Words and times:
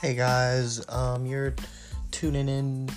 Hey 0.00 0.14
guys, 0.14 0.82
um, 0.88 1.26
you're 1.26 1.54
tuning 2.10 2.48
in 2.48 2.88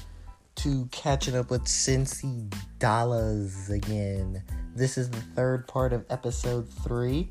to 0.55 0.87
catching 0.93 1.35
up 1.35 1.49
with 1.49 1.65
Cincy 1.65 2.49
Dollars 2.79 3.69
again. 3.69 4.41
This 4.73 4.97
is 4.97 5.09
the 5.09 5.19
third 5.19 5.67
part 5.67 5.91
of 5.91 6.05
episode 6.09 6.65
three, 6.69 7.29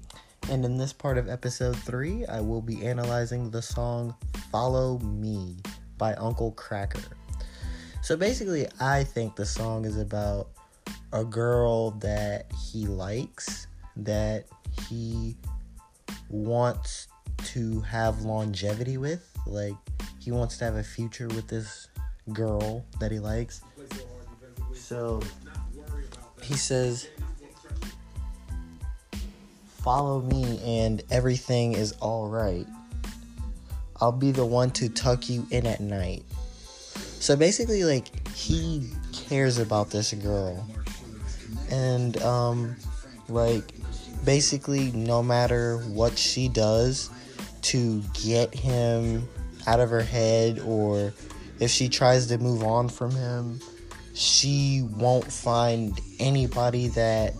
and 0.50 0.62
in 0.66 0.76
this 0.76 0.92
part 0.92 1.16
of 1.16 1.30
episode 1.30 1.74
three, 1.74 2.26
I 2.26 2.38
will 2.38 2.60
be 2.60 2.84
analyzing 2.84 3.50
the 3.50 3.62
song 3.62 4.14
Follow 4.50 4.98
Me 4.98 5.56
by 5.96 6.12
Uncle 6.16 6.52
Kracker. 6.52 7.06
So 8.02 8.14
basically, 8.14 8.68
I 8.78 9.04
think 9.04 9.36
the 9.36 9.46
song 9.46 9.86
is 9.86 9.96
about 9.96 10.50
a 11.14 11.24
girl 11.24 11.92
that 11.92 12.44
he 12.70 12.86
likes, 12.86 13.68
that 13.96 14.44
he 14.90 15.34
wants 16.28 17.08
to 17.46 17.80
have 17.80 18.22
longevity 18.22 18.96
with 18.98 19.28
like 19.46 19.74
he 20.18 20.30
wants 20.30 20.56
to 20.58 20.64
have 20.64 20.76
a 20.76 20.82
future 20.82 21.28
with 21.28 21.48
this 21.48 21.88
girl 22.32 22.84
that 23.00 23.10
he 23.10 23.18
likes. 23.18 23.62
So 24.74 25.20
he 26.42 26.54
says, 26.54 27.08
Follow 29.82 30.20
me 30.22 30.60
and 30.64 31.02
everything 31.10 31.72
is 31.72 31.92
alright. 32.00 32.66
I'll 34.00 34.12
be 34.12 34.30
the 34.30 34.46
one 34.46 34.70
to 34.72 34.88
tuck 34.88 35.28
you 35.28 35.46
in 35.50 35.66
at 35.66 35.80
night. 35.80 36.24
So 36.94 37.36
basically, 37.36 37.84
like, 37.84 38.28
he 38.28 38.90
cares 39.12 39.58
about 39.58 39.90
this 39.90 40.12
girl. 40.12 40.64
And, 41.70 42.20
um, 42.22 42.76
like, 43.28 43.74
basically, 44.24 44.92
no 44.92 45.22
matter 45.22 45.78
what 45.78 46.16
she 46.16 46.48
does, 46.48 47.10
to 47.62 48.02
get 48.12 48.54
him 48.54 49.28
out 49.66 49.80
of 49.80 49.90
her 49.90 50.02
head 50.02 50.60
or 50.60 51.12
if 51.60 51.70
she 51.70 51.88
tries 51.88 52.26
to 52.26 52.38
move 52.38 52.64
on 52.64 52.88
from 52.88 53.12
him, 53.12 53.60
she 54.14 54.86
won't 54.96 55.30
find 55.30 55.98
anybody 56.18 56.88
that 56.88 57.34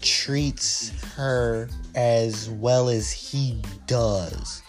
treats 0.00 0.90
her 1.14 1.68
as 1.94 2.48
well 2.48 2.88
as 2.88 3.12
he 3.12 3.62
does. 3.86 4.62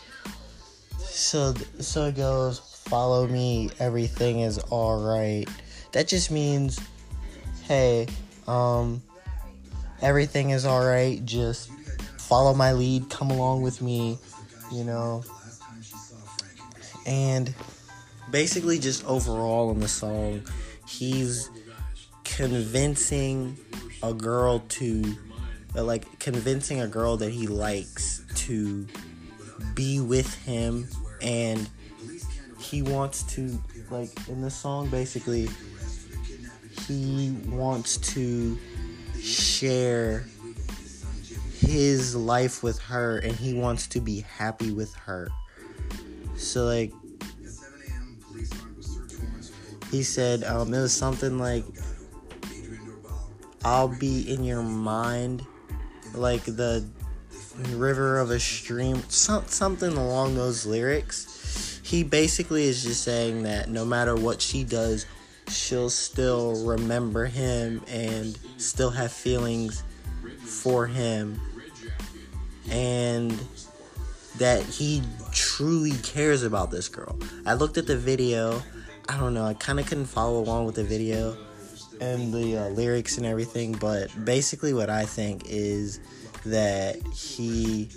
So 1.00 1.54
so 1.80 2.06
it 2.06 2.16
goes, 2.16 2.60
follow 2.60 3.28
me, 3.28 3.70
everything 3.80 4.42
is 4.42 4.60
all 4.60 5.02
right. 5.02 5.48
That 5.94 6.08
just 6.08 6.30
means 6.30 6.80
hey, 7.64 8.08
um 8.48 9.02
everything 10.02 10.50
is 10.50 10.66
all 10.66 10.86
right, 10.86 11.24
just 11.26 11.72
follow 12.18 12.54
my 12.54 12.74
lead, 12.74 13.10
come 13.10 13.32
along 13.32 13.62
with 13.62 13.82
me 13.82 14.18
you 14.74 14.84
know. 14.84 15.24
And 17.06 17.54
basically, 18.32 18.80
just 18.80 19.06
overall 19.06 19.72
in 19.72 19.80
the 19.80 19.88
song, 19.88 20.42
he's 20.88 21.50
convincing 22.24 23.58
a 24.02 24.14
girl 24.14 24.60
to, 24.70 25.16
uh, 25.76 25.84
like, 25.84 26.20
convincing 26.20 26.82
a 26.82 26.88
girl 26.88 27.18
that 27.18 27.32
he 27.32 27.48
likes 27.48 28.24
to 28.36 28.88
be 29.76 30.00
with 30.00 30.34
him, 30.46 30.88
and 31.22 31.70
he 32.60 32.82
wants 32.82 33.24
to, 33.24 33.60
like, 33.92 34.10
in 34.28 34.42
the 34.42 34.50
song, 34.50 34.90
basically, 34.90 35.50
he 36.88 37.32
wants 37.48 37.98
to 37.98 38.58
share 39.22 40.26
his 41.66 42.16
life 42.16 42.62
with 42.62 42.80
her 42.80 43.18
and 43.20 43.34
he 43.34 43.54
wants 43.54 43.88
to 43.88 44.02
be 44.02 44.22
happy 44.22 44.72
with 44.72 44.94
her. 44.96 45.30
So 46.36 46.66
like 46.66 46.92
he 49.90 50.04
said 50.04 50.44
um, 50.44 50.74
it 50.74 50.82
was 50.82 50.94
something 50.94 51.38
like 51.38 51.64
I'll 53.64 53.88
be 53.88 54.32
in 54.32 54.44
your 54.44 54.64
mind 54.64 55.46
like 56.14 56.44
the 56.44 56.86
river 57.72 58.20
of 58.20 58.32
a 58.32 58.40
stream 58.40 59.02
some, 59.08 59.46
something 59.48 59.96
along 59.96 60.36
those 60.36 60.66
lyrics. 60.66 61.80
He 61.84 62.04
basically 62.04 62.64
is 62.64 62.84
just 62.84 63.04
saying 63.04 63.44
that 63.44 63.70
no 63.70 63.86
matter 63.86 64.16
what 64.16 64.42
she 64.42 64.64
does, 64.64 65.06
she'll 65.48 65.90
still 65.90 66.66
remember 66.66 67.26
him 67.26 67.84
and 67.88 68.38
still 68.58 68.90
have 68.90 69.12
feelings 69.12 69.84
for 70.46 70.88
him 70.88 71.40
and 72.70 73.38
that 74.38 74.64
he 74.64 75.02
truly 75.32 75.92
cares 76.04 76.44
about 76.44 76.72
this 76.72 76.90
girl. 76.90 77.18
I 77.46 77.54
looked 77.54 77.78
at 77.78 77.88
the 77.88 77.98
video. 77.98 78.62
I 79.10 79.20
don't 79.20 79.34
know. 79.34 79.46
I 79.46 79.54
kind 79.54 79.80
of 79.80 79.86
couldn't 79.86 80.06
follow 80.06 80.40
along 80.40 80.66
with 80.66 80.76
the 80.76 80.84
video 80.84 81.38
and 82.02 82.34
the 82.34 82.58
uh, 82.58 82.70
lyrics 82.70 83.18
and 83.18 83.26
everything, 83.26 83.74
but 83.74 84.10
basically, 84.26 84.74
what 84.74 84.90
I 84.90 85.06
think 85.06 85.44
is 85.48 86.00
that 86.46 86.96
he 87.14 87.90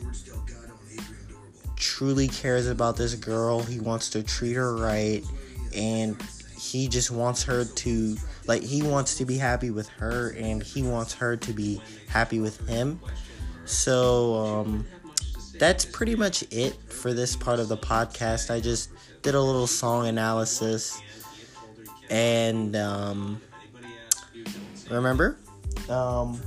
truly 1.76 2.28
cares 2.28 2.69
about 2.69 2.97
this 2.97 3.15
girl. 3.15 3.62
He 3.62 3.81
wants 3.81 4.10
to 4.10 4.22
treat 4.22 4.55
her 4.55 4.76
right, 4.76 5.25
and 5.75 6.21
he 6.59 6.88
just 6.88 7.10
wants 7.10 7.43
her 7.44 7.65
to 7.65 8.16
like 8.47 8.62
he 8.62 8.82
wants 8.82 9.16
to 9.19 9.25
be 9.25 9.38
happy 9.38 9.71
with 9.71 9.88
her, 9.91 10.31
and 10.37 10.62
he 10.62 10.82
wants 10.82 11.15
her 11.15 11.37
to 11.37 11.53
be 11.53 11.81
happy 12.09 12.41
with 12.41 12.66
him. 12.69 13.00
So, 13.66 14.34
um, 14.34 14.87
that's 15.59 15.84
pretty 15.84 16.15
much 16.15 16.44
it 16.50 16.75
for 16.88 17.12
this 17.12 17.37
part 17.37 17.60
of 17.60 17.69
the 17.69 17.77
podcast. 17.77 18.50
I 18.50 18.60
just 18.60 18.91
did 19.22 19.34
a 19.34 19.41
little 19.41 19.66
song 19.66 20.06
analysis. 20.06 21.00
And 22.10 22.76
um, 22.76 23.41
remember, 24.91 25.38
um, 25.88 26.41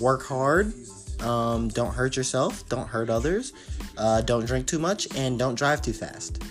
work 0.00 0.24
hard, 0.24 0.72
um, 1.20 1.68
don't 1.68 1.92
hurt 1.92 2.16
yourself, 2.16 2.66
don't 2.68 2.88
hurt 2.88 3.10
others, 3.10 3.52
uh, 3.96 4.22
don't 4.22 4.46
drink 4.46 4.66
too 4.66 4.78
much, 4.78 5.08
and 5.16 5.38
don't 5.38 5.54
drive 5.54 5.82
too 5.82 5.92
fast. 5.92 6.42